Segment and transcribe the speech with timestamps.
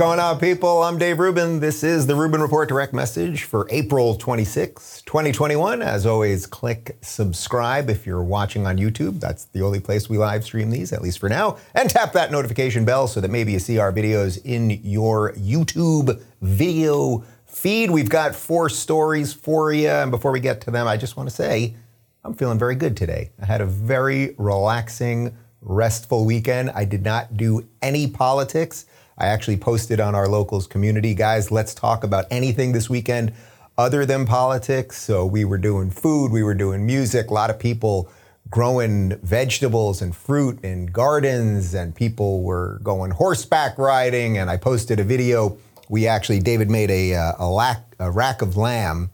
[0.00, 0.82] going on, people?
[0.82, 1.60] I'm Dave Rubin.
[1.60, 5.82] This is the Rubin Report direct message for April 26, 2021.
[5.82, 9.20] As always, click subscribe if you're watching on YouTube.
[9.20, 11.58] That's the only place we live stream these, at least for now.
[11.74, 16.18] And tap that notification bell so that maybe you see our videos in your YouTube
[16.40, 17.90] video feed.
[17.90, 19.90] We've got four stories for you.
[19.90, 21.74] And before we get to them, I just want to say
[22.22, 23.30] I'm feeling very good today.
[23.40, 26.70] I had a very relaxing, restful weekend.
[26.70, 28.84] I did not do any politics.
[29.16, 33.32] I actually posted on our locals community, guys, let's talk about anything this weekend
[33.78, 35.00] other than politics.
[35.00, 38.10] So we were doing food, we were doing music, a lot of people
[38.50, 44.36] growing vegetables and fruit in gardens, and people were going horseback riding.
[44.36, 45.56] And I posted a video.
[45.88, 49.10] We actually, David made a, uh, a, lack, a rack of lamb,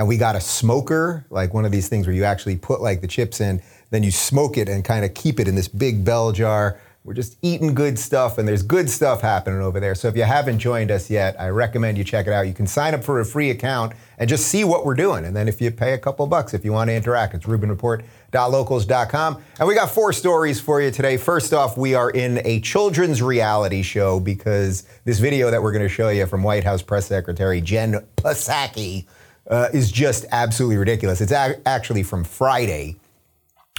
[0.00, 3.02] and we got a smoker, like one of these things where you actually put like
[3.02, 6.06] the chips in, then you smoke it and kind of keep it in this big
[6.06, 9.94] bell jar we're just eating good stuff, and there's good stuff happening over there.
[9.94, 12.46] So if you haven't joined us yet, I recommend you check it out.
[12.46, 15.24] You can sign up for a free account and just see what we're doing.
[15.24, 19.42] And then if you pay a couple bucks, if you want to interact, it's RubinReport.locals.com.
[19.58, 21.16] And we got four stories for you today.
[21.16, 25.82] First off, we are in a children's reality show because this video that we're going
[25.82, 29.06] to show you from White House Press Secretary Jen Psaki
[29.50, 31.20] uh, is just absolutely ridiculous.
[31.20, 32.96] It's a- actually from Friday,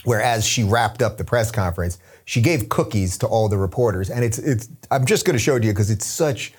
[0.03, 1.97] whereas she wrapped up the press conference
[2.31, 4.69] she gave cookies to all the reporters, and it's it's.
[4.89, 6.53] I'm just going to show it to you because it's such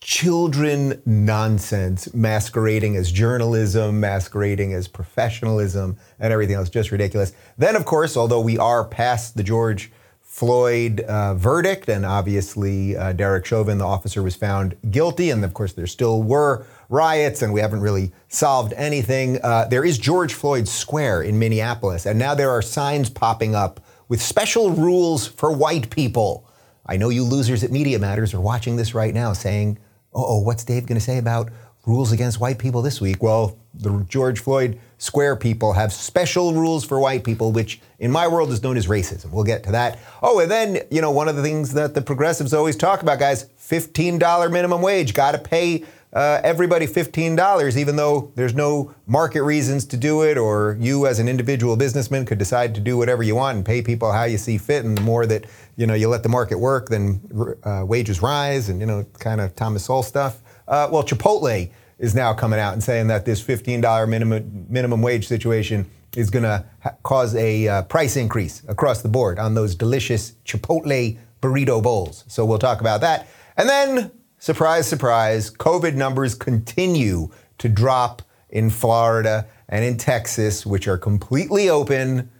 [0.00, 6.68] children nonsense masquerading as journalism, masquerading as professionalism, and everything else.
[6.68, 7.32] Just ridiculous.
[7.56, 9.92] Then, of course, although we are past the George
[10.32, 15.52] Floyd uh, verdict, and obviously uh, Derek Chauvin, the officer, was found guilty, and of
[15.52, 19.38] course there still were riots, and we haven't really solved anything.
[19.42, 23.84] Uh, there is George Floyd Square in Minneapolis, and now there are signs popping up
[24.08, 26.48] with special rules for white people.
[26.86, 29.78] I know you losers at Media Matters are watching this right now saying,
[30.14, 31.50] oh, what's Dave going to say about
[31.84, 33.22] rules against white people this week?
[33.22, 38.28] Well, the George Floyd Square people have special rules for white people, which in my
[38.28, 39.32] world is known as racism.
[39.32, 39.98] We'll get to that.
[40.22, 43.18] Oh, and then, you know, one of the things that the progressives always talk about,
[43.18, 45.12] guys $15 minimum wage.
[45.12, 50.38] Got to pay uh, everybody $15, even though there's no market reasons to do it,
[50.38, 53.82] or you as an individual businessman could decide to do whatever you want and pay
[53.82, 54.84] people how you see fit.
[54.84, 57.20] And the more that you know you let the market work, then
[57.64, 60.42] uh, wages rise, and you know kind of Thomas Sowell stuff.
[60.68, 65.26] Uh, well, Chipotle is now coming out and saying that this $15 minimum minimum wage
[65.26, 69.74] situation is going to ha- cause a uh, price increase across the board on those
[69.74, 72.24] delicious Chipotle burrito bowls.
[72.28, 78.70] So we'll talk about that, and then surprise, surprise, COVID numbers continue to drop in
[78.70, 82.30] Florida and in Texas, which are completely open,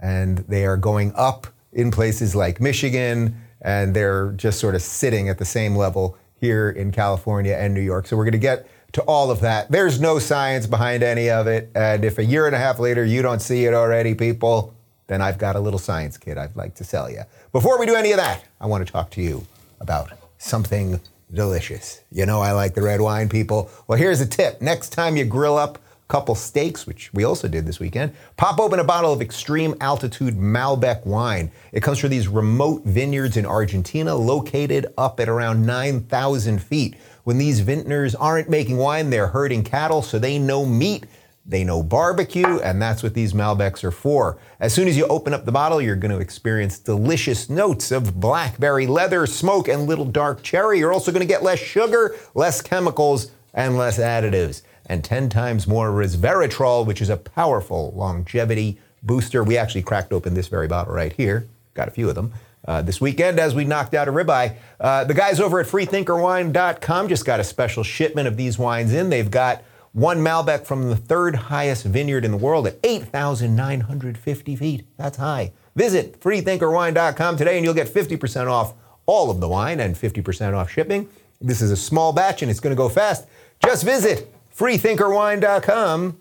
[0.00, 5.28] and they are going up in places like Michigan, and they're just sort of sitting
[5.28, 8.06] at the same level here in California and New York.
[8.06, 9.70] So we're going to get to all of that.
[9.70, 13.04] There's no science behind any of it, and if a year and a half later
[13.04, 14.74] you don't see it already, people,
[15.06, 17.22] then I've got a little science kit I'd like to sell you.
[17.52, 19.46] Before we do any of that, I want to talk to you
[19.80, 21.00] about something
[21.32, 22.02] delicious.
[22.10, 23.70] You know, I like the red wine, people.
[23.86, 27.48] Well, here's a tip next time you grill up a couple steaks, which we also
[27.48, 31.50] did this weekend, pop open a bottle of extreme altitude Malbec wine.
[31.72, 36.96] It comes from these remote vineyards in Argentina, located up at around 9,000 feet.
[37.30, 41.04] When these vintners aren't making wine, they're herding cattle, so they know meat
[41.46, 44.36] they know barbecue, and that's what these Malbecs are for.
[44.58, 48.18] As soon as you open up the bottle, you're going to experience delicious notes of
[48.18, 50.80] blackberry leather, smoke, and little dark cherry.
[50.80, 54.62] You're also going to get less sugar, less chemicals, and less additives.
[54.86, 59.44] And 10 times more resveratrol, which is a powerful longevity booster.
[59.44, 61.46] We actually cracked open this very bottle right here.
[61.74, 62.32] Got a few of them.
[62.66, 67.08] Uh, this weekend, as we knocked out a ribeye, uh, the guys over at freethinkerwine.com
[67.08, 69.08] just got a special shipment of these wines in.
[69.08, 74.86] They've got one Malbec from the third highest vineyard in the world at 8,950 feet.
[74.96, 75.52] That's high.
[75.74, 78.74] Visit freethinkerwine.com today and you'll get 50% off
[79.06, 81.08] all of the wine and 50% off shipping.
[81.40, 83.26] This is a small batch and it's going to go fast.
[83.64, 86.20] Just visit freethinkerwine.com.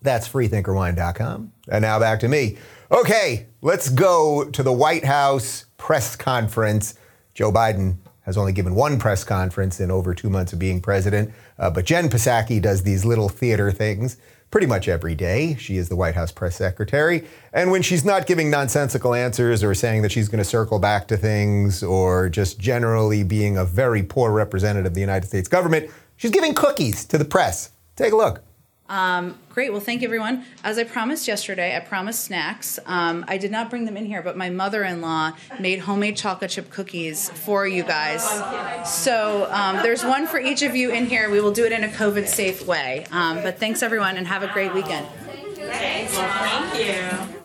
[0.00, 1.52] That's freethinkerwine.com.
[1.68, 2.58] And now back to me.
[2.90, 6.94] Okay, let's go to the White House press conference.
[7.34, 11.30] Joe Biden has only given one press conference in over two months of being president.
[11.58, 14.16] Uh, but Jen Psaki does these little theater things
[14.50, 15.56] pretty much every day.
[15.56, 17.28] She is the White House press secretary.
[17.52, 21.06] And when she's not giving nonsensical answers or saying that she's going to circle back
[21.08, 25.90] to things or just generally being a very poor representative of the United States government,
[26.16, 27.72] she's giving cookies to the press.
[27.94, 28.42] Take a look.
[28.88, 29.72] Um, great.
[29.72, 30.44] Well, thank you, everyone.
[30.62, 32.78] As I promised yesterday, I promised snacks.
[32.84, 36.16] Um, I did not bring them in here, but my mother in law made homemade
[36.16, 38.22] chocolate chip cookies for you guys.
[38.86, 41.30] So um, there's one for each of you in here.
[41.30, 43.06] We will do it in a COVID safe way.
[43.10, 45.06] Um, but thanks, everyone, and have a great weekend.
[45.56, 46.12] Thanks.
[46.12, 47.42] Thank you.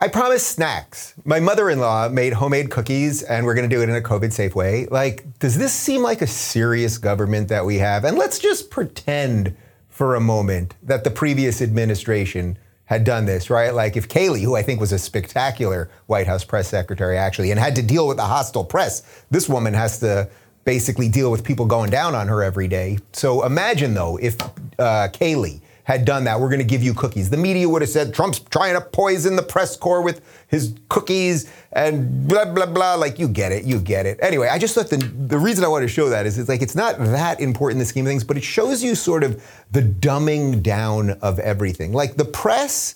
[0.00, 1.14] I promised snacks.
[1.24, 4.02] My mother in law made homemade cookies, and we're going to do it in a
[4.02, 4.86] COVID safe way.
[4.90, 8.04] Like, does this seem like a serious government that we have?
[8.04, 9.56] And let's just pretend
[9.94, 13.72] for a moment that the previous administration had done this, right?
[13.72, 17.60] Like if Kayleigh, who I think was a spectacular White House press secretary actually, and
[17.60, 20.28] had to deal with the hostile press, this woman has to
[20.64, 22.98] basically deal with people going down on her every day.
[23.12, 24.34] So imagine though, if
[24.80, 27.30] uh, Kayleigh had done that, we're going to give you cookies.
[27.30, 31.50] The media would have said Trump's trying to poison the press corps with his cookies
[31.72, 32.94] and blah blah blah.
[32.94, 34.18] Like you get it, you get it.
[34.22, 36.62] Anyway, I just thought the the reason I want to show that is it's like
[36.62, 39.42] it's not that important in the scheme of things, but it shows you sort of
[39.72, 41.92] the dumbing down of everything.
[41.92, 42.94] Like the press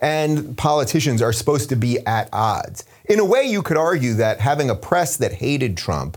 [0.00, 2.84] and politicians are supposed to be at odds.
[3.06, 6.16] In a way, you could argue that having a press that hated Trump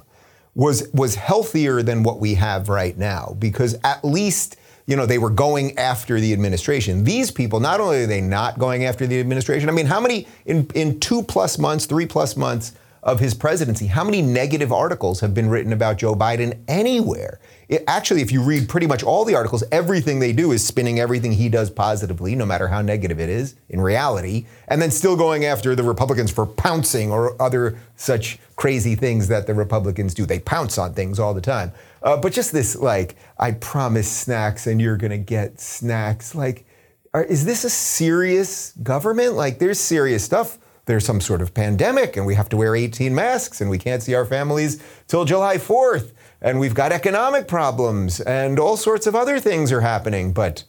[0.55, 5.17] was was healthier than what we have right now because at least you know, they
[5.17, 7.03] were going after the administration.
[7.03, 10.27] These people, not only are they not going after the administration, I mean, how many
[10.45, 15.19] in, in two plus months, three plus months of his presidency, how many negative articles
[15.21, 17.39] have been written about Joe Biden anywhere?
[17.69, 20.99] It, actually, if you read pretty much all the articles, everything they do is spinning
[20.99, 25.15] everything he does positively, no matter how negative it is in reality, and then still
[25.15, 30.25] going after the Republicans for pouncing or other such crazy things that the Republicans do.
[30.25, 31.71] They pounce on things all the time.
[32.01, 36.35] Uh, but just this, like, I promise snacks and you're going to get snacks.
[36.35, 36.65] Like,
[37.13, 39.33] are, is this a serious government?
[39.33, 40.57] Like, there's serious stuff.
[40.85, 44.03] There's some sort of pandemic and we have to wear 18 masks and we can't
[44.03, 46.11] see our families till July 4th.
[46.43, 50.33] And we've got economic problems and all sorts of other things are happening.
[50.33, 50.65] But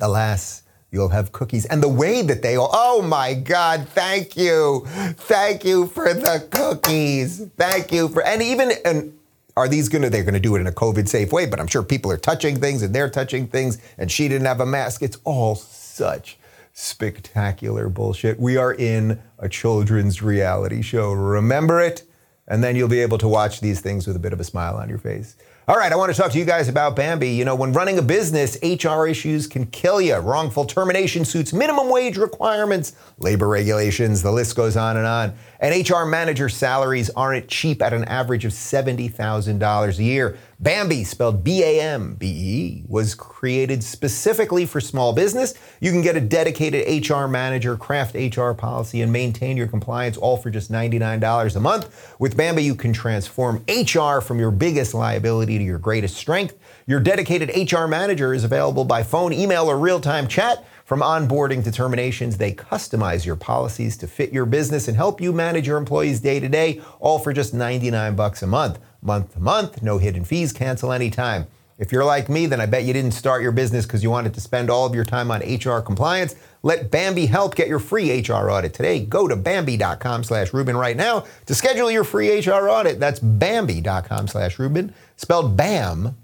[0.00, 1.64] alas, you'll have cookies.
[1.66, 4.84] And the way that they all, oh my God, thank you.
[4.86, 7.46] Thank you for the cookies.
[7.56, 9.16] Thank you for, and even, and
[9.56, 11.82] are these to, they're to do it in a COVID safe way, but I'm sure
[11.82, 15.02] people are touching things and they're touching things and she didn't have a mask.
[15.02, 16.36] It's all such
[16.72, 18.40] spectacular bullshit.
[18.40, 21.12] We are in a children's reality show.
[21.12, 22.02] Remember it,
[22.48, 24.76] and then you'll be able to watch these things with a bit of a smile
[24.76, 25.36] on your face.
[25.68, 27.28] All right, I want to talk to you guys about Bambee.
[27.28, 30.16] You know, when running a business, HR issues can kill you.
[30.16, 35.34] Wrongful termination suits, minimum wage requirements, labor regulations, the list goes on and on.
[35.60, 40.36] And HR manager salaries aren't cheap at an average of $70,000 a year.
[40.62, 45.54] Bambee, spelled B A M B E, was created specifically for small business.
[45.80, 50.36] You can get a dedicated HR manager, craft HR policy, and maintain your compliance all
[50.36, 52.14] for just $99 a month.
[52.20, 56.56] With Bambee, you can transform HR from your biggest liability to your greatest strength.
[56.86, 60.64] Your dedicated HR manager is available by phone, email, or real time chat.
[60.92, 65.32] From onboarding to terminations, they customize your policies to fit your business and help you
[65.32, 69.40] manage your employees day to day, all for just 99 bucks a month month to
[69.40, 71.46] month, no hidden fees, cancel anytime.
[71.78, 74.34] If you're like me, then I bet you didn't start your business because you wanted
[74.34, 76.34] to spend all of your time on HR compliance.
[76.62, 79.02] Let Bambee help get your free HR audit today.
[79.02, 83.00] Go to Bambee.com slash Rubin right now to schedule your free HR audit.
[83.00, 86.18] That's Bambee.com slash Rubin, spelled BAM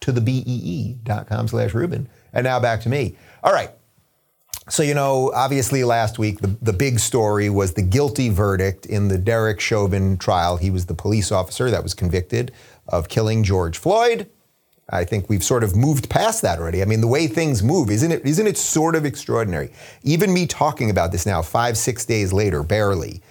[0.00, 2.08] to the B-E-E dot com slash Rubin.
[2.32, 3.18] And now back to me.
[3.42, 3.68] All right.
[4.68, 9.08] So, you know, obviously last week, the, the big story was the guilty verdict in
[9.08, 10.56] the Derek Chauvin trial.
[10.56, 12.50] He was the police officer that was convicted
[12.88, 14.28] of killing George Floyd.
[14.88, 16.82] I think we've sort of moved past that already.
[16.82, 19.70] I mean, the way things move, isn't it, isn't it sort of extraordinary?
[20.02, 23.22] Even me talking about this now, five, six days later, barely.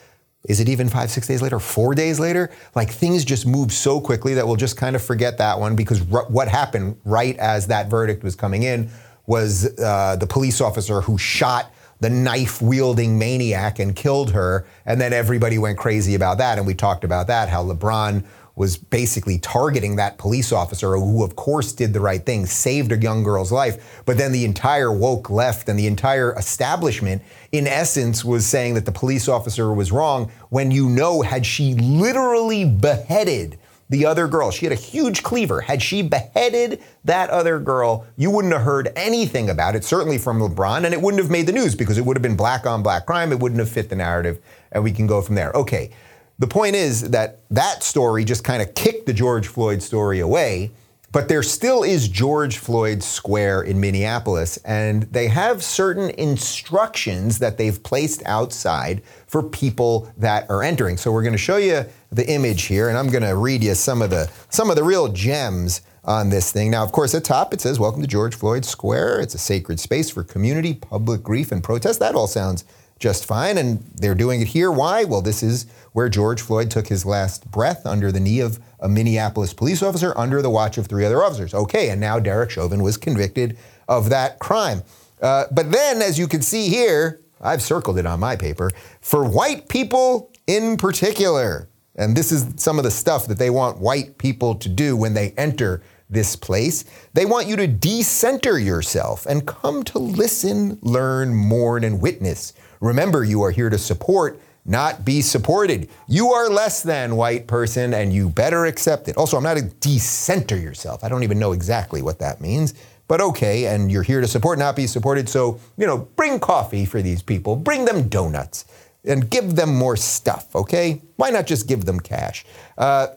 [0.49, 2.51] Is it even five, six days later, four days later?
[2.75, 6.01] Like things just move so quickly that we'll just kind of forget that one because
[6.11, 8.89] r- what happened right as that verdict was coming in
[9.25, 14.65] was uh, the police officer who shot the knife wielding maniac and killed her.
[14.85, 16.57] And then everybody went crazy about that.
[16.57, 18.25] And we talked about that, how LeBron
[18.55, 22.97] was basically targeting that police officer who, of course, did the right thing, saved a
[22.97, 24.03] young girl's life.
[24.05, 28.85] But then the entire woke left and the entire establishment, in essence, was saying that
[28.85, 33.57] the police officer was wrong when you know, had she literally beheaded
[33.93, 34.49] the other girl.
[34.49, 35.61] She had a huge cleaver.
[35.61, 40.39] Had she beheaded that other girl, you wouldn't have heard anything about it, certainly from
[40.39, 42.81] LeBron, and it wouldn't have made the news because it would have been black on
[42.81, 43.31] black crime.
[43.31, 44.39] It wouldn't have fit the narrative,
[44.71, 45.51] and we can go from there.
[45.51, 45.91] Okay.
[46.39, 50.71] The point is that that story just kind of kicked the George Floyd story away
[51.13, 57.59] but there still is George Floyd Square in Minneapolis, and they have certain instructions that
[57.59, 60.97] they've placed outside for people that are entering.
[60.97, 63.75] So we're going to show you the image here, and I'm going to read you
[63.75, 66.71] some of the some of the real gems on this thing.
[66.71, 69.21] Now, of course, at top it says, Welcome to George Floyd Square.
[69.21, 71.99] It's a sacred space for community, public grief, and protest.
[71.99, 72.65] That all sounds
[72.99, 73.57] just fine.
[73.57, 74.71] And they're doing it here.
[74.71, 75.03] Why?
[75.03, 78.89] Well, this is where George Floyd took his last breath under the knee of a
[78.89, 81.53] Minneapolis police officer under the watch of three other officers.
[81.53, 84.83] Okay, and now Derek Chauvin was convicted of that crime.
[85.21, 89.27] Uh, but then, as you can see here, I've circled it on my paper, for
[89.27, 91.69] white people in particular.
[91.95, 95.13] And this is some of the stuff that they want white people to do when
[95.13, 96.85] they enter this place.
[97.13, 102.53] They want you to decenter yourself and come to listen, learn, mourn, and witness.
[102.79, 105.89] Remember, you are here to support, not be supported.
[106.07, 109.17] You are less than white person and you better accept it.
[109.17, 111.03] Also, I'm not a decenter yourself.
[111.03, 112.73] I don't even know exactly what that means.
[113.07, 115.27] But okay, and you're here to support, not be supported.
[115.27, 118.65] So, you know, bring coffee for these people, bring them donuts,
[119.05, 121.01] and give them more stuff, okay?
[121.17, 122.45] Why not just give them cash?
[122.77, 123.07] Uh,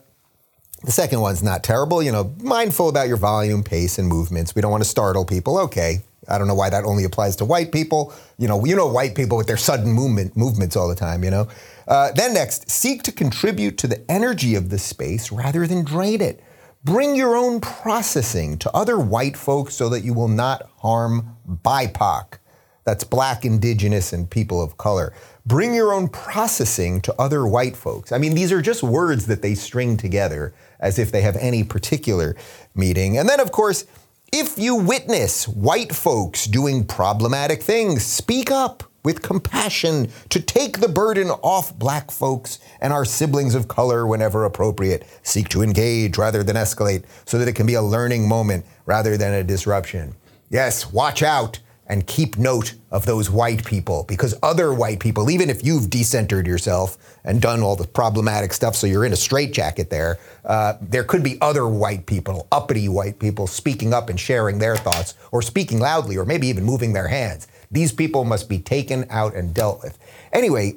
[0.85, 2.03] the second one's not terrible.
[2.03, 4.55] You know, mindful about your volume, pace, and movements.
[4.55, 5.59] We don't want to startle people.
[5.59, 6.03] Okay.
[6.29, 8.13] I don't know why that only applies to white people.
[8.39, 11.25] You know, you know white people with their sudden movement movements all the time.
[11.25, 11.49] You know.
[11.89, 16.21] Uh, then next, seek to contribute to the energy of the space rather than drain
[16.21, 16.43] it.
[16.85, 22.39] Bring your own processing to other white folks so that you will not harm BIPOC.
[22.87, 25.13] That's Black, Indigenous, and people of color.
[25.45, 28.13] Bring your own processing to other white folks.
[28.13, 31.65] I mean, these are just words that they string together as if they have any
[31.65, 32.37] particular
[32.77, 33.19] meaning.
[33.19, 33.87] And then, of course,
[34.33, 40.89] if you witness white folks doing problematic things, speak up with compassion to take the
[40.89, 45.07] burden off black folks and our siblings of color whenever appropriate.
[45.23, 49.17] Seek to engage rather than escalate so that it can be a learning moment rather
[49.17, 50.15] than a disruption.
[50.51, 55.49] Yes, watch out and keep note of those white people because other white people, even
[55.49, 59.89] if you've decentered yourself and done all the problematic stuff, so you're in a straitjacket
[59.89, 64.59] there, uh, there could be other white people, uppity white people, speaking up and sharing
[64.59, 67.47] their thoughts or speaking loudly or maybe even moving their hands.
[67.71, 69.99] These people must be taken out and dealt with.
[70.33, 70.77] Anyway,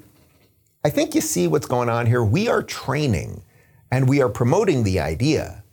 [0.84, 2.24] I think you see what's going on here.
[2.24, 3.42] We are training
[3.92, 5.64] and we are promoting the idea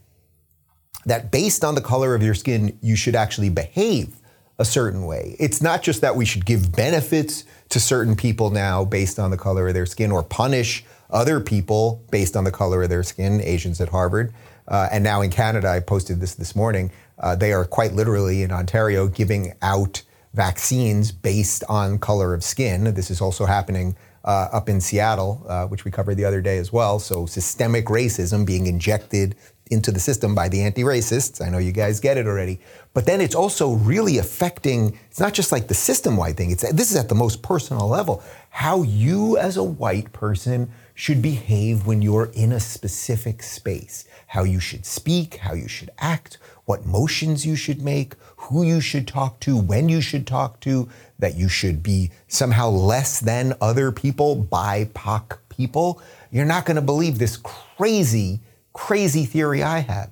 [1.04, 4.16] that based on the color of your skin, you should actually behave
[4.58, 5.36] a certain way.
[5.38, 9.36] It's not just that we should give benefits to certain people now based on the
[9.36, 13.40] color of their skin or punish other people based on the color of their skin,
[13.42, 14.32] Asians at Harvard.
[14.68, 18.42] Uh, and now in Canada, I posted this this morning, uh, they are quite literally
[18.42, 20.02] in Ontario giving out
[20.34, 22.94] vaccines based on color of skin.
[22.94, 26.58] This is also happening uh, up in Seattle, uh, which we covered the other day
[26.58, 26.98] as well.
[26.98, 29.36] So systemic racism being injected
[29.70, 31.44] into the system by the anti-racists.
[31.44, 32.60] I know you guys get it already.
[32.94, 36.50] But then it's also really affecting, it's not just like the system-wide thing.
[36.50, 38.22] It's this is at the most personal level.
[38.50, 44.04] How you as a white person should behave when you're in a specific space.
[44.28, 48.80] How you should speak, how you should act, what motions you should make, who you
[48.80, 53.54] should talk to, when you should talk to, that you should be somehow less than
[53.60, 56.00] other people, BIPOC people.
[56.30, 58.40] You're not going to believe this crazy
[58.76, 60.10] crazy theory I have.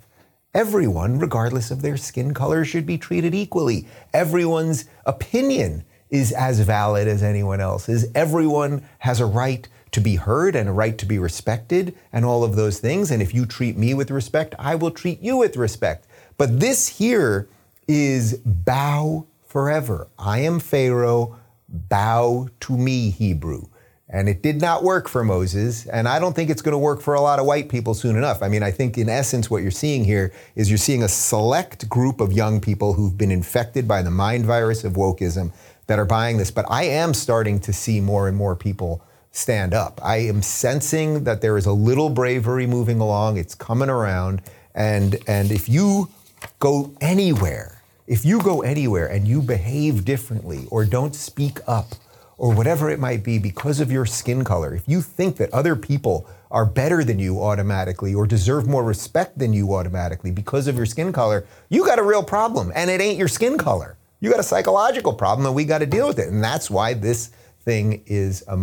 [0.54, 3.86] Everyone, regardless of their skin color, should be treated equally.
[4.14, 8.06] Everyone's opinion is as valid as anyone else's.
[8.14, 12.42] Everyone has a right to be heard and a right to be respected and all
[12.42, 13.10] of those things.
[13.10, 16.06] And if you treat me with respect, I will treat you with respect.
[16.38, 17.46] But this here
[17.86, 20.08] is bow forever.
[20.18, 23.66] I am Pharaoh, bow to me, Hebrew.
[24.08, 25.86] And it did not work for Moses.
[25.86, 28.16] And I don't think it's going to work for a lot of white people soon
[28.16, 28.42] enough.
[28.42, 31.88] I mean, I think in essence, what you're seeing here is you're seeing a select
[31.88, 35.52] group of young people who've been infected by the mind virus of wokeism
[35.86, 36.50] that are buying this.
[36.50, 40.00] But I am starting to see more and more people stand up.
[40.02, 43.38] I am sensing that there is a little bravery moving along.
[43.38, 44.42] It's coming around.
[44.74, 46.10] And, and if you
[46.58, 51.94] go anywhere, if you go anywhere and you behave differently or don't speak up,
[52.36, 55.76] or whatever it might be because of your skin color, if you think that other
[55.76, 60.76] people are better than you automatically or deserve more respect than you automatically because of
[60.76, 62.72] your skin color, you got a real problem.
[62.74, 63.96] And it ain't your skin color.
[64.20, 66.28] You got a psychological problem and we got to deal with it.
[66.28, 67.30] And that's why this
[67.64, 68.54] thing is a,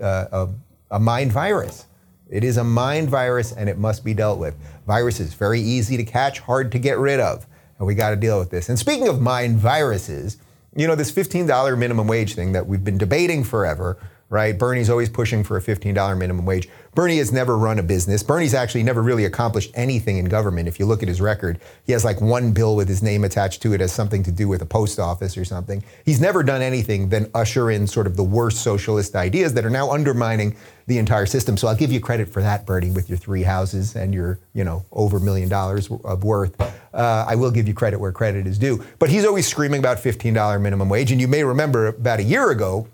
[0.00, 0.48] uh, a,
[0.92, 1.86] a mind virus.
[2.28, 4.54] It is a mind virus and it must be dealt with.
[4.86, 7.46] Viruses, very easy to catch, hard to get rid of.
[7.78, 8.68] And we got to deal with this.
[8.68, 10.36] And speaking of mind viruses,
[10.80, 13.98] you know, this $15 minimum wage thing that we've been debating forever,
[14.30, 14.56] right?
[14.56, 16.68] Bernie's always pushing for a $15 minimum wage.
[16.94, 18.22] Bernie has never run a business.
[18.22, 20.68] Bernie's actually never really accomplished anything in government.
[20.68, 23.60] If you look at his record, he has like one bill with his name attached
[23.62, 25.82] to it as something to do with a post office or something.
[26.04, 29.70] He's never done anything than usher in sort of the worst socialist ideas that are
[29.70, 30.56] now undermining
[30.86, 31.56] the entire system.
[31.56, 34.64] So I'll give you credit for that, Bernie, with your three houses and your, you
[34.64, 36.60] know, over a million dollars of worth.
[36.60, 38.84] Uh, I will give you credit where credit is due.
[39.00, 41.10] But he's always screaming about $15 minimum wage.
[41.12, 42.88] And you may remember about a year ago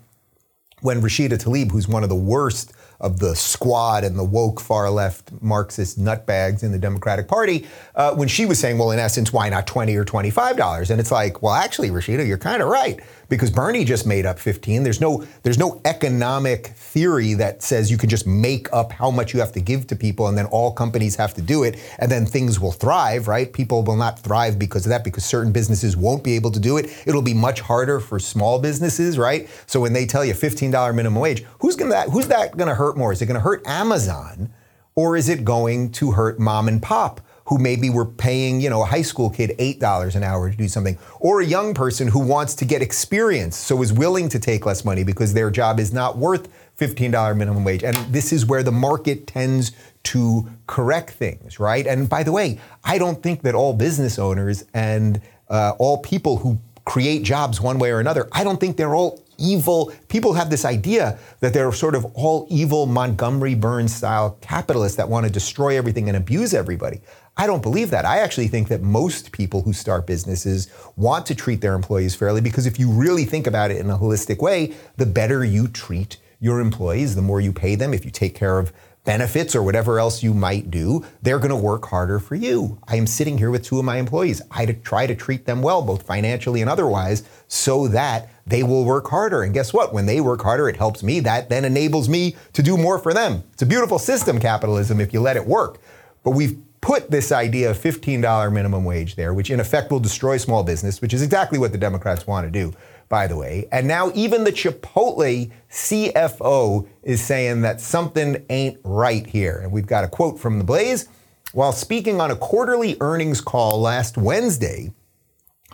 [0.81, 4.89] when Rashida Tlaib, who's one of the worst of the squad and the woke far
[4.89, 9.31] left Marxist nutbags in the Democratic Party, uh, when she was saying, well, in essence,
[9.31, 10.89] why not 20 or $25?
[10.89, 12.99] And it's like, well, actually, Rashida, you're kind of right
[13.29, 14.83] because Bernie just made up 15.
[14.83, 19.33] There's no there's no economic theory that says you can just make up how much
[19.33, 22.11] you have to give to people and then all companies have to do it and
[22.11, 23.51] then things will thrive, right?
[23.51, 26.77] People will not thrive because of that because certain businesses won't be able to do
[26.77, 26.89] it.
[27.05, 29.49] It'll be much harder for small businesses, right?
[29.65, 32.75] So when they tell you $15 minimum wage, who's going to who's that going to
[32.75, 33.11] hurt more?
[33.11, 34.53] Is it going to hurt Amazon
[34.95, 37.21] or is it going to hurt mom and pop?
[37.47, 40.67] who maybe were paying, you know, a high school kid $8 an hour to do
[40.67, 44.65] something, or a young person who wants to get experience, so is willing to take
[44.65, 47.83] less money because their job is not worth $15 minimum wage.
[47.83, 49.71] And this is where the market tends
[50.03, 51.87] to correct things, right?
[51.87, 56.37] And by the way, I don't think that all business owners and uh, all people
[56.37, 59.91] who create jobs one way or another, I don't think they're all evil.
[60.07, 65.09] People have this idea that they're sort of all evil Montgomery Burns style capitalists that
[65.09, 67.01] want to destroy everything and abuse everybody.
[67.39, 68.03] I don't believe that.
[68.05, 72.41] I actually think that most people who start businesses want to treat their employees fairly
[72.41, 76.17] because if you really think about it in a holistic way, the better you treat
[76.39, 78.73] your employees, the more you pay them, if you take care of
[79.05, 82.77] benefits or whatever else you might do, they're going to work harder for you.
[82.87, 84.41] I am sitting here with two of my employees.
[84.51, 89.07] I try to treat them well, both financially and otherwise, so that they will work
[89.07, 89.43] harder.
[89.43, 89.93] And guess what?
[89.93, 91.19] When they work harder, it helps me.
[91.19, 93.43] That then enables me to do more for them.
[93.53, 95.79] It's a beautiful system, capitalism, if you let it work.
[96.23, 100.37] But we've put this idea of $15 minimum wage there, which in effect will destroy
[100.37, 102.73] small business, which is exactly what the Democrats want to do,
[103.09, 103.67] by the way.
[103.71, 109.59] And now even the Chipotle CFO is saying that something ain't right here.
[109.61, 111.09] And we've got a quote from The Blaze.
[111.51, 114.93] While speaking on a quarterly earnings call last Wednesday,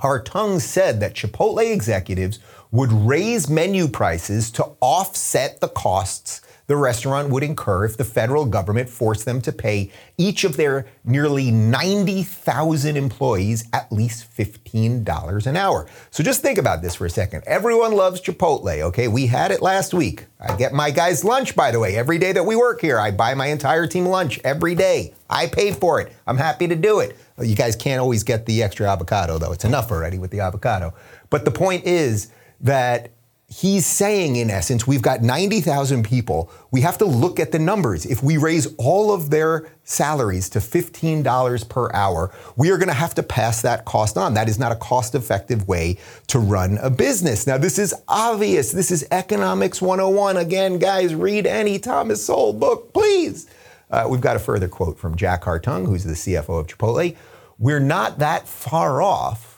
[0.04, 2.40] Hartung said that Chipotle executives
[2.72, 8.46] would raise menu prices to offset the costs the restaurant would incur if the federal
[8.46, 15.58] government forced them to pay each of their nearly 90,000 employees at least $15 an
[15.58, 15.88] hour.
[16.10, 17.44] So just think about this for a second.
[17.46, 19.08] Everyone loves Chipotle, okay?
[19.08, 20.26] We had it last week.
[20.40, 23.00] I get my guys lunch, by the way, every day that we work here.
[23.00, 25.14] I buy my entire team lunch every day.
[25.30, 26.12] I pay for it.
[26.28, 27.18] I'm happy to do it.
[27.40, 29.52] Uh, you guys can't always get the extra avocado, though.
[29.52, 30.94] It's enough already with the avocado.
[31.30, 33.12] But the point is that
[33.54, 36.52] he's saying, in essence, we've got 90,000 people.
[36.72, 38.06] We have to look at the numbers.
[38.06, 42.94] If we raise all of their salaries to $15 per hour, we are going to
[42.96, 44.34] have to pass that cost on.
[44.34, 47.46] That is not a cost effective way to run a business.
[47.46, 48.72] Now, this is obvious.
[48.72, 50.38] This is Economics 101.
[50.38, 53.48] Again, guys, read any Thomas Sowell book, please.
[53.92, 57.16] Uh, we've got a further quote from Jack Hartung, who's the CFO of Chipotle.
[57.60, 59.53] We're not that far off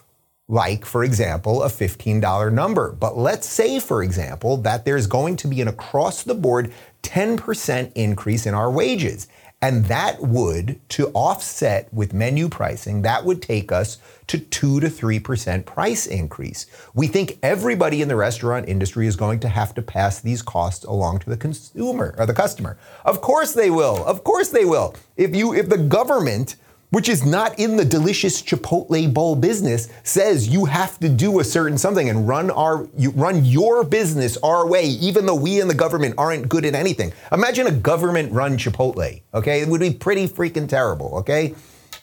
[0.47, 2.91] like, for example, a $15 number.
[2.91, 6.71] But let's say, for example, that there's going to be an across the board
[7.03, 9.27] 10% increase in our wages.
[9.61, 14.87] And that would, to offset with menu pricing, that would take us to 2 to
[14.87, 16.67] 3% price increase.
[16.93, 20.83] We think everybody in the restaurant industry is going to have to pass these costs
[20.83, 22.77] along to the consumer or the customer.
[23.05, 24.05] Of course they will.
[24.05, 24.93] Of course they will.
[25.17, 26.57] If you if the government
[26.95, 31.43] which is not in the delicious Chipotle bowl business, says you have to do a
[31.43, 35.67] certain something and run our you run your business our way, even though we in
[35.67, 37.11] the government aren't good at anything.
[37.33, 39.21] Imagine a government-run Chipotle.
[39.33, 41.15] Okay, it would be pretty freaking terrible.
[41.15, 41.53] Okay,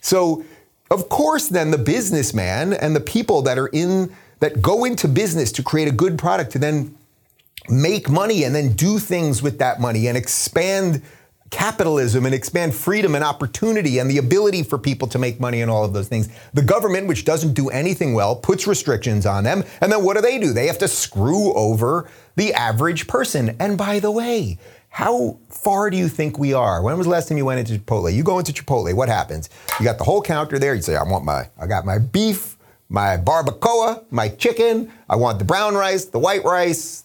[0.03, 0.45] so
[0.91, 5.53] of course, then the businessman and the people that are in that go into business
[5.53, 6.95] to create a good product to then
[7.71, 11.01] make money and then do things with that money and expand
[11.53, 15.71] capitalism and expand freedom and opportunity and the ability for people to make money and
[15.71, 16.29] all of those things.
[16.55, 19.63] The government, which doesn't do anything well, puts restrictions on them.
[19.81, 20.53] And then what do they do?
[20.53, 23.55] They have to screw over the average person.
[23.61, 26.83] And by the way, how far do you think we are?
[26.83, 28.13] When was the last time you went into Chipotle?
[28.13, 29.49] You go into Chipotle, what happens?
[29.79, 30.75] You got the whole counter there.
[30.75, 32.57] You say, I want my, I got my beef,
[32.89, 34.91] my barbacoa, my chicken.
[35.09, 37.02] I want the brown rice, the white rice,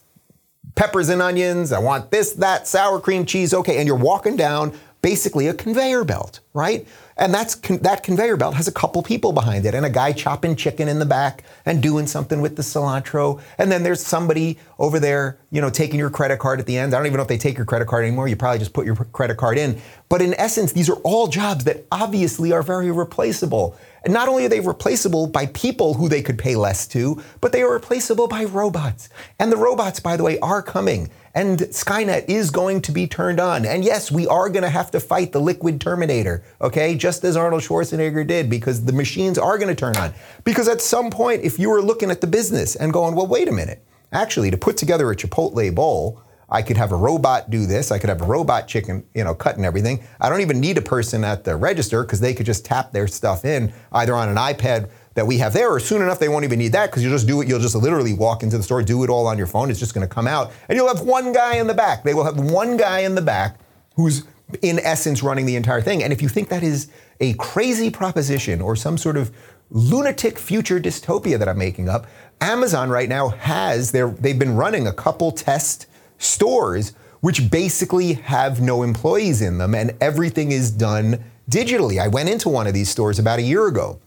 [0.74, 1.72] peppers and onions.
[1.72, 3.52] I want this, that, sour cream cheese.
[3.54, 3.78] Okay.
[3.78, 6.86] And you're walking down basically a conveyor belt, right?
[7.16, 10.54] And that's that conveyor belt has a couple people behind it and a guy chopping
[10.54, 13.40] chicken in the back and doing something with the cilantro.
[13.58, 16.92] And then there's somebody over there, you know, taking your credit card at the end.
[16.92, 18.28] I don't even know if they take your credit card anymore.
[18.28, 19.80] You probably just put your credit card in.
[20.10, 23.76] But in essence, these are all jobs that obviously are very replaceable.
[24.04, 27.52] And not only are they replaceable by people who they could pay less to, but
[27.52, 29.08] they are replaceable by robots.
[29.38, 31.10] And the robots, by the way, are coming.
[31.34, 33.64] And Skynet is going to be turned on.
[33.64, 36.94] And yes, we are going to have to fight the liquid terminator, okay?
[36.94, 40.12] Just as Arnold Schwarzenegger did, because the machines are going to turn on.
[40.44, 43.48] Because at some point, if you were looking at the business and going, well, wait
[43.48, 47.66] a minute, actually, to put together a Chipotle bowl, I could have a robot do
[47.66, 47.90] this.
[47.90, 50.02] I could have a robot chicken, you know, cutting everything.
[50.20, 53.06] I don't even need a person at the register because they could just tap their
[53.06, 56.44] stuff in either on an iPad that we have there, or soon enough they won't
[56.44, 57.48] even need that because you'll just do it.
[57.48, 59.68] You'll just literally walk into the store, do it all on your phone.
[59.68, 62.04] It's just going to come out, and you'll have one guy in the back.
[62.04, 63.58] They will have one guy in the back
[63.96, 64.24] who's
[64.62, 66.02] in essence running the entire thing.
[66.02, 66.88] And if you think that is
[67.20, 69.32] a crazy proposition or some sort of
[69.70, 72.06] lunatic future dystopia that I'm making up,
[72.40, 75.86] Amazon right now has their they've been running a couple test
[76.18, 82.00] stores which basically have no employees in them and everything is done digitally.
[82.00, 84.00] I went into one of these stores about a year ago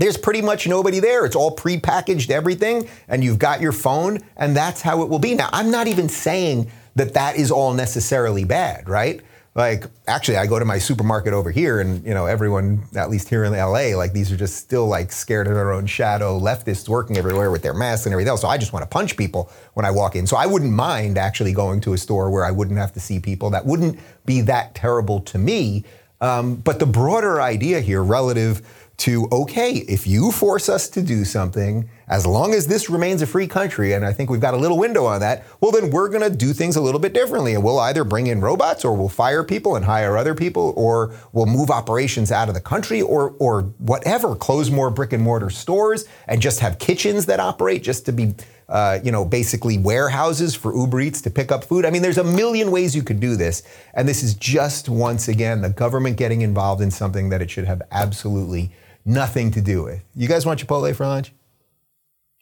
[0.00, 1.26] there's pretty much nobody there.
[1.26, 5.34] It's all prepackaged everything, and you've got your phone, and that's how it will be.
[5.34, 9.20] Now, I'm not even saying that that is all necessarily bad, right?
[9.60, 13.28] Like, actually, I go to my supermarket over here, and you know, everyone, at least
[13.28, 16.88] here in LA, like these are just still like scared of their own shadow, leftists
[16.88, 18.40] working everywhere with their masks and everything else.
[18.40, 20.26] So I just want to punch people when I walk in.
[20.26, 23.20] So I wouldn't mind actually going to a store where I wouldn't have to see
[23.20, 23.50] people.
[23.50, 25.84] That wouldn't be that terrible to me.
[26.22, 28.62] Um, but the broader idea here, relative
[28.96, 33.26] to, okay, if you force us to do something, as long as this remains a
[33.26, 36.08] free country, and I think we've got a little window on that, well, then we're
[36.08, 37.54] going to do things a little bit differently.
[37.54, 41.14] And we'll either bring in robots or we'll fire people and hire other people, or
[41.32, 45.50] we'll move operations out of the country or, or whatever, close more brick and mortar
[45.50, 48.34] stores and just have kitchens that operate just to be.
[48.68, 51.84] Uh, you know, basically warehouses for Uber Eats to pick up food.
[51.84, 53.64] I mean, there's a million ways you could do this.
[53.94, 57.64] And this is just once again the government getting involved in something that it should
[57.64, 58.70] have absolutely
[59.04, 60.04] nothing to do with.
[60.14, 61.32] You guys want Chipotle for lunch?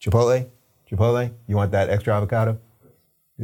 [0.01, 0.49] Chipotle?
[0.91, 1.33] Chipotle?
[1.47, 2.59] You want that extra avocado?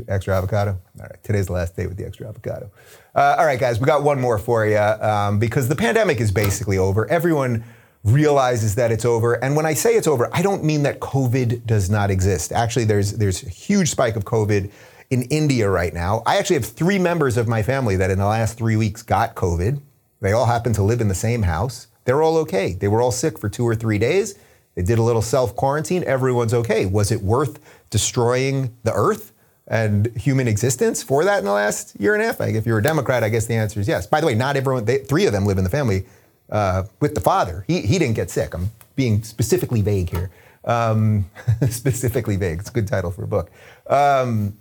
[0.08, 0.80] Extra avocado?
[0.98, 2.70] All right, today's the last day with the extra avocado.
[3.14, 6.32] Uh, all right, guys, we got one more for you um, because the pandemic is
[6.32, 7.08] basically over.
[7.10, 7.64] Everyone
[8.02, 9.42] realizes that it's over.
[9.42, 12.52] And when I say it's over, I don't mean that COVID does not exist.
[12.52, 14.70] Actually, there's, there's a huge spike of COVID
[15.10, 16.22] in India right now.
[16.26, 19.34] I actually have three members of my family that in the last three weeks got
[19.34, 19.80] COVID.
[20.20, 21.88] They all happen to live in the same house.
[22.04, 22.74] They're all okay.
[22.74, 24.34] They were all sick for two or three days.
[24.74, 26.04] They did a little self quarantine.
[26.04, 26.87] Everyone's okay.
[26.87, 27.60] Was it worth
[27.90, 29.32] destroying the earth
[29.66, 32.40] and human existence for that in the last year and a half?
[32.40, 34.06] Like if you're a Democrat, I guess the answer is yes.
[34.06, 36.04] By the way, not everyone, they, three of them live in the family
[36.50, 37.64] uh, with the father.
[37.66, 38.54] He, he didn't get sick.
[38.54, 40.30] I'm being specifically vague here.
[40.64, 41.30] Um,
[41.70, 42.60] specifically vague.
[42.60, 43.50] It's a good title for a book.
[43.87, 44.56] Um,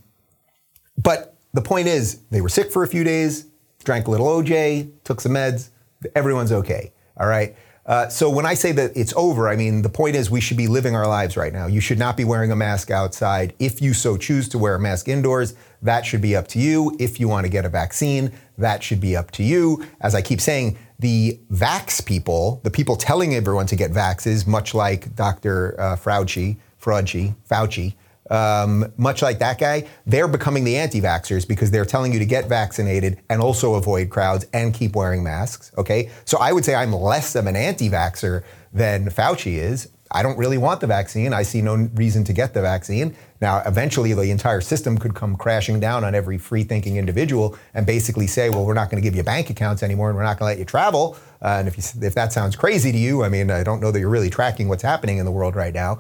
[1.02, 3.48] but the point is, they were sick for a few days,
[3.84, 5.70] drank a little OJ, took some meds.
[6.16, 6.92] Everyone's okay.
[7.18, 7.56] All right.
[7.86, 10.58] Uh, so when I say that it's over, I mean the point is we should
[10.58, 11.68] be living our lives right now.
[11.68, 13.54] You should not be wearing a mask outside.
[13.60, 16.96] If you so choose to wear a mask indoors, that should be up to you.
[17.00, 19.86] If you want to get a vaccine, that should be up to you.
[20.00, 24.74] As I keep saying, the vax people, the people telling everyone to get vaxes, much
[24.74, 25.76] like Dr.
[25.78, 27.96] Uh, Fauci, Fauci, Fauci,
[28.30, 32.26] um, much like that guy, they're becoming the anti vaxxers because they're telling you to
[32.26, 35.72] get vaccinated and also avoid crowds and keep wearing masks.
[35.78, 36.10] Okay.
[36.26, 39.90] So I would say I'm less of an anti vaxxer than Fauci is.
[40.16, 41.34] I don't really want the vaccine.
[41.34, 43.16] I see no reason to get the vaccine.
[43.42, 47.86] Now, eventually, the entire system could come crashing down on every free thinking individual and
[47.86, 50.38] basically say, well, we're not going to give you bank accounts anymore and we're not
[50.38, 51.18] going to let you travel.
[51.42, 53.92] Uh, and if, you, if that sounds crazy to you, I mean, I don't know
[53.92, 56.00] that you're really tracking what's happening in the world right now.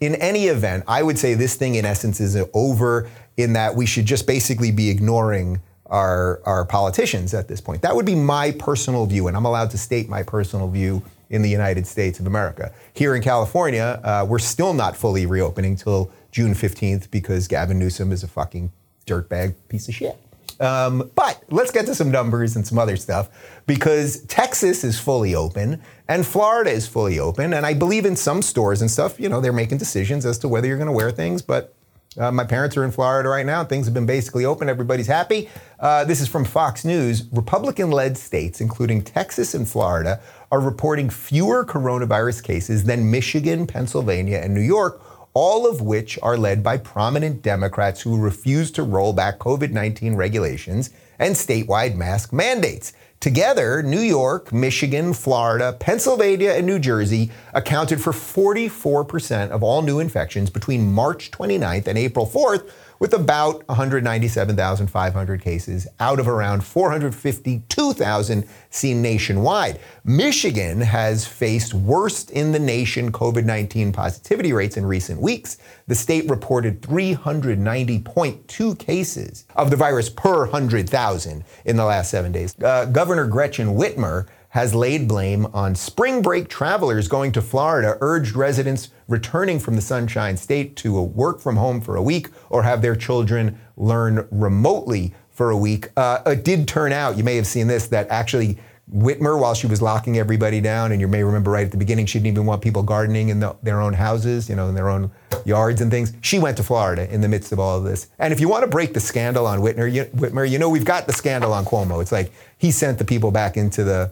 [0.00, 3.84] In any event, I would say this thing in essence is over in that we
[3.86, 7.82] should just basically be ignoring our, our politicians at this point.
[7.82, 11.42] That would be my personal view, and I'm allowed to state my personal view in
[11.42, 12.72] the United States of America.
[12.94, 18.12] Here in California, uh, we're still not fully reopening till June 15th because Gavin Newsom
[18.12, 18.70] is a fucking
[19.06, 20.16] dirtbag piece of shit.
[20.60, 23.30] Um, but let's get to some numbers and some other stuff
[23.66, 27.54] because Texas is fully open and Florida is fully open.
[27.54, 30.48] And I believe in some stores and stuff, you know, they're making decisions as to
[30.48, 31.42] whether you're going to wear things.
[31.42, 31.74] But
[32.16, 33.62] uh, my parents are in Florida right now.
[33.64, 34.68] Things have been basically open.
[34.68, 35.48] Everybody's happy.
[35.78, 37.24] Uh, this is from Fox News.
[37.32, 44.40] Republican led states, including Texas and Florida, are reporting fewer coronavirus cases than Michigan, Pennsylvania,
[44.42, 45.00] and New York
[45.40, 50.16] all of which are led by prominent Democrats who refuse to roll back COVID 19
[50.16, 52.92] regulations and statewide mask mandates.
[53.20, 60.00] Together, New York, Michigan, Florida, Pennsylvania, and New Jersey accounted for 44% of all new
[60.00, 62.68] infections between March 29th and April 4th,
[62.98, 69.80] with about 197,500 cases out of around 452,000 seen nationwide.
[70.04, 75.58] Michigan has faced worst in the nation COVID 19 positivity rates in recent weeks.
[75.86, 82.54] The state reported 390.2 cases of the virus per 100,000 in the last seven days.
[82.60, 84.26] Uh, Governor Gretchen Whitmer
[84.58, 89.80] has laid blame on spring break travelers going to Florida, urged residents returning from the
[89.80, 95.14] Sunshine State to work from home for a week or have their children learn remotely
[95.30, 95.90] for a week.
[95.96, 98.58] Uh, it did turn out, you may have seen this, that actually
[98.92, 102.06] Whitmer, while she was locking everybody down, and you may remember right at the beginning,
[102.06, 104.88] she didn't even want people gardening in the, their own houses, you know, in their
[104.88, 105.12] own
[105.44, 106.12] yards and things.
[106.20, 108.08] She went to Florida in the midst of all of this.
[108.18, 110.84] And if you want to break the scandal on Whitmer, you, Whitmer, you know, we've
[110.84, 112.02] got the scandal on Cuomo.
[112.02, 114.10] It's like he sent the people back into the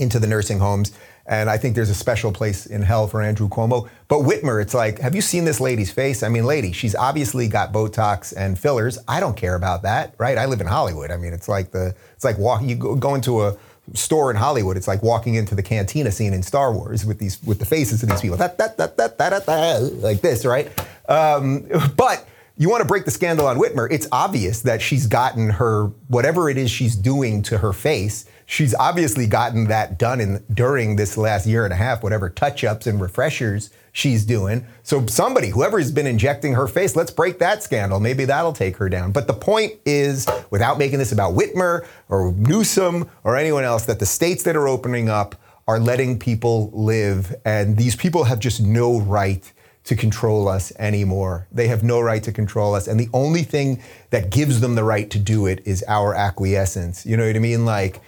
[0.00, 0.92] into the nursing homes.
[1.26, 3.88] And I think there's a special place in hell for Andrew Cuomo.
[4.08, 6.24] But Whitmer, it's like, have you seen this lady's face?
[6.24, 8.98] I mean, lady, she's obviously got Botox and fillers.
[9.06, 10.36] I don't care about that, right?
[10.36, 11.10] I live in Hollywood.
[11.12, 13.56] I mean, it's like the, it's like walk, you go, go into a
[13.94, 14.76] store in Hollywood.
[14.76, 18.02] It's like walking into the cantina scene in Star Wars with these, with the faces
[18.02, 20.68] of these people, that, that, that, that, that, that, like this, right?
[21.08, 25.48] Um, but you want to break the scandal on Whitmer, it's obvious that she's gotten
[25.48, 30.44] her, whatever it is she's doing to her face, she's obviously gotten that done in
[30.52, 34.66] during this last year and a half, whatever touch ups and refreshers she's doing.
[34.82, 38.00] So somebody, whoever has been injecting her face, let's break that scandal.
[38.00, 39.12] Maybe that'll take her down.
[39.12, 44.00] But the point is, without making this about Whitmer or Newsom or anyone else, that
[44.00, 45.36] the states that are opening up
[45.68, 49.52] are letting people live, and these people have just no right
[49.84, 51.46] to control us anymore.
[51.52, 52.88] They have no right to control us.
[52.88, 57.06] And the only thing that gives them the right to do it is our acquiescence.
[57.06, 57.64] You know what I mean?
[57.64, 58.00] Like,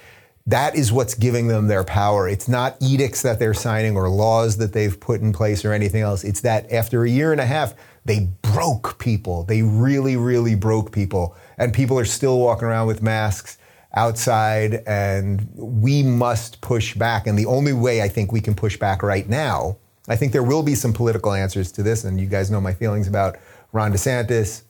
[0.47, 2.29] that is what's giving them their power.
[2.29, 6.03] It's not edicts that they're signing or laws that they've put in place or anything
[6.03, 6.25] else.
[6.25, 7.75] It's that after a year and a half,
[8.05, 9.45] they broke people.
[9.45, 11.37] They really, really broke people.
[11.59, 13.59] And people are still walking around with masks
[13.95, 17.27] outside, and we must push back.
[17.27, 19.77] And the only way I think we can push back right now
[20.09, 22.75] I think there will be some political answers to this, and you guys know my
[22.75, 23.39] feelings about
[23.73, 24.63] Ron DeSantis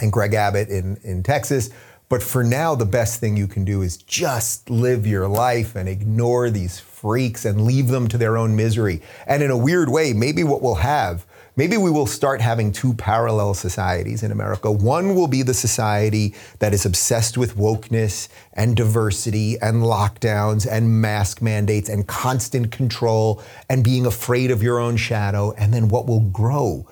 [0.00, 1.70] and Greg Abbott in, in Texas.
[2.08, 5.88] But for now, the best thing you can do is just live your life and
[5.88, 9.02] ignore these freaks and leave them to their own misery.
[9.26, 12.94] And in a weird way, maybe what we'll have maybe we will start having two
[12.94, 14.70] parallel societies in America.
[14.70, 21.00] One will be the society that is obsessed with wokeness and diversity and lockdowns and
[21.00, 25.52] mask mandates and constant control and being afraid of your own shadow.
[25.52, 26.86] And then what will grow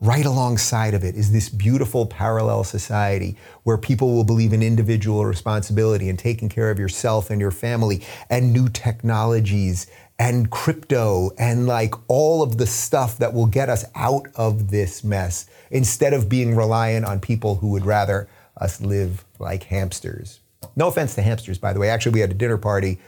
[0.00, 5.24] right alongside of it is this beautiful parallel society where people will believe in individual
[5.24, 9.86] responsibility and taking care of yourself and your family and new technologies
[10.18, 15.04] and crypto and like all of the stuff that will get us out of this
[15.04, 20.40] mess instead of being reliant on people who would rather us live like hamsters.
[20.74, 21.88] No offense to hamsters, by the way.
[21.88, 22.98] Actually, we had a dinner party.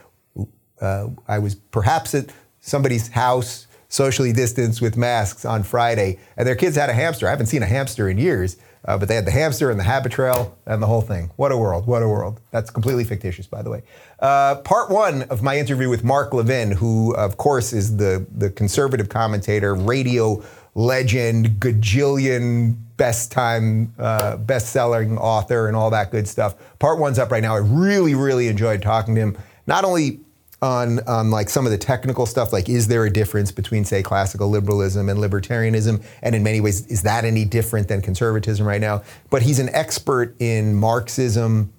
[0.79, 6.55] Uh, I was perhaps at somebody's house, socially distanced with masks on Friday, and their
[6.55, 7.27] kids had a hamster.
[7.27, 8.57] I haven't seen a hamster in years.
[8.83, 11.29] Uh, but they had the hamster and the Habitrail and the whole thing.
[11.35, 11.85] What a world!
[11.85, 12.41] What a world!
[12.49, 13.83] That's completely fictitious, by the way.
[14.17, 18.49] Uh, part one of my interview with Mark Levin, who of course is the the
[18.49, 26.27] conservative commentator, radio legend, gajillion best time, uh, best selling author, and all that good
[26.27, 26.55] stuff.
[26.79, 27.53] Part one's up right now.
[27.53, 29.37] I really, really enjoyed talking to him.
[29.67, 30.21] Not only
[30.61, 34.03] on on like some of the technical stuff like is there a difference between say
[34.03, 36.03] classical liberalism and libertarianism?
[36.21, 39.01] And in many ways is that any different than conservatism right now?
[39.29, 41.73] But he's an expert in marxism.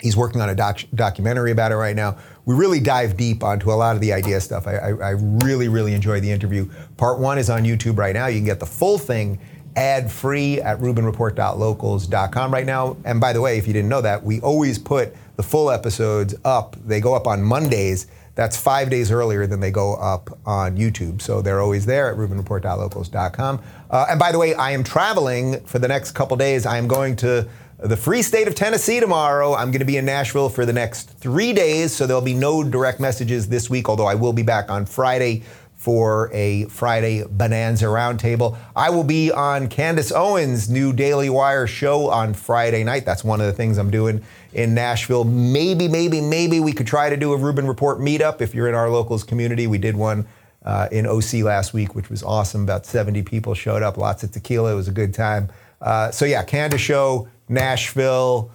[0.00, 2.18] He's working on a doc- documentary about it right now.
[2.44, 4.66] We really dive deep onto a lot of the idea stuff.
[4.66, 6.68] I, I, I really really enjoy the interview.
[6.96, 8.26] Part one is on youtube right now.
[8.26, 9.38] You can get the full thing
[9.76, 12.96] ad free at rubinreport.locals.com right now.
[13.04, 16.34] And by the way if you didn't know that we always put the full episodes
[16.44, 16.76] up.
[16.84, 18.08] They go up on Mondays.
[18.34, 21.22] That's five days earlier than they go up on YouTube.
[21.22, 23.62] So they're always there at RubinReport.locals.com.
[23.88, 26.66] Uh, and by the way, I am traveling for the next couple days.
[26.66, 27.48] I am going to
[27.78, 29.54] the free state of Tennessee tomorrow.
[29.54, 32.64] I'm going to be in Nashville for the next three days, so there'll be no
[32.64, 35.44] direct messages this week, although I will be back on Friday
[35.78, 38.58] for a Friday Bonanza Roundtable.
[38.74, 43.06] I will be on Candace Owens' new Daily Wire show on Friday night.
[43.06, 45.22] That's one of the things I'm doing in Nashville.
[45.22, 48.74] Maybe, maybe, maybe we could try to do a Rubin Report meetup if you're in
[48.74, 49.68] our locals community.
[49.68, 50.26] We did one
[50.64, 52.64] uh, in OC last week, which was awesome.
[52.64, 54.72] About 70 people showed up, lots of tequila.
[54.72, 55.48] It was a good time.
[55.80, 58.50] Uh, so, yeah, Candace Show, Nashville,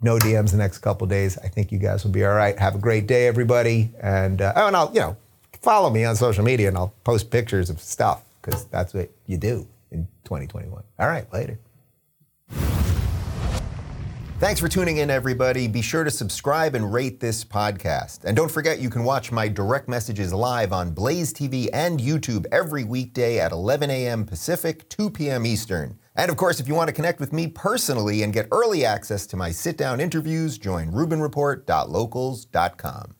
[0.00, 1.36] no DMs the next couple days.
[1.38, 2.58] I think you guys will be all right.
[2.58, 3.90] Have a great day, everybody.
[4.00, 5.16] And uh, oh, and I'll you know
[5.64, 9.38] follow me on social media and I'll post pictures of stuff because that's what you
[9.38, 10.84] do in 2021.
[10.98, 11.58] All right, later.
[14.40, 15.66] Thanks for tuning in, everybody.
[15.68, 18.24] Be sure to subscribe and rate this podcast.
[18.24, 22.44] And don't forget, you can watch my direct messages live on Blaze TV and YouTube
[22.52, 24.26] every weekday at 11 a.m.
[24.26, 25.46] Pacific, 2 p.m.
[25.46, 25.98] Eastern.
[26.14, 29.26] And of course, if you want to connect with me personally and get early access
[29.28, 33.14] to my sit down interviews, join RubinReport.locals.com.